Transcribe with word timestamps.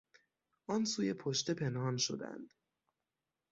آن 0.67 0.85
سوی 0.85 1.13
پشته 1.13 1.53
پنهان 1.53 1.97
شدند. 1.97 2.53